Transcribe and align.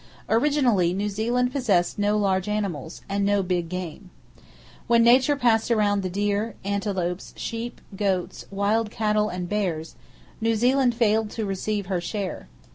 Originally, 0.27 0.93
New 0.95 1.09
Zealand 1.09 1.51
possessed 1.51 1.99
no 1.99 2.17
large 2.17 2.49
animals, 2.49 3.03
and 3.07 3.23
no 3.23 3.43
"big 3.43 3.69
game." 3.69 4.09
When 4.87 5.03
Nature 5.03 5.35
passed 5.35 5.69
around 5.69 6.01
the 6.01 6.09
deer, 6.09 6.55
antelopes, 6.65 7.35
sheep, 7.37 7.79
goats, 7.95 8.45
wild 8.49 8.89
cattle 8.89 9.29
and 9.29 9.47
bears, 9.47 9.93
New 10.41 10.55
Zealand 10.55 10.95
failed 10.95 11.29
to 11.29 11.45
receive 11.45 11.85
her 11.85 12.01
share. 12.01 12.47